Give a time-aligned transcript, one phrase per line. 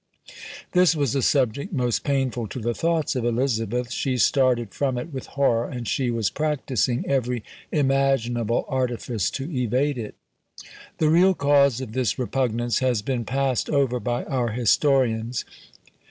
[0.71, 5.13] This was a subject most painful to the thoughts of Elizabeth; she started from it
[5.13, 10.15] with horror, and she was practising every imaginable artifice to evade it.
[10.97, 15.45] The real cause of this repugnance has been passed over by our historians.